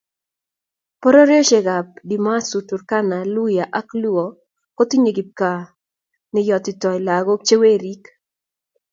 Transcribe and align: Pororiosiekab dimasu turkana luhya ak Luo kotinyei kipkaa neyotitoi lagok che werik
Pororiosiekab 1.01 1.87
dimasu 2.09 2.57
turkana 2.69 3.17
luhya 3.33 3.65
ak 3.79 3.87
Luo 4.01 4.25
kotinyei 4.77 5.15
kipkaa 5.17 5.59
neyotitoi 6.31 6.99
lagok 7.07 7.41
che 7.47 7.55
werik 7.61 8.03